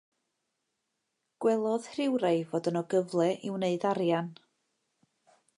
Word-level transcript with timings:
Gwelodd 1.45 1.89
rhywrai 1.91 2.33
fod 2.53 2.71
yno 2.73 2.83
gyfle 2.95 3.31
i 3.51 3.55
wneud 3.59 3.89
arian. 3.95 4.37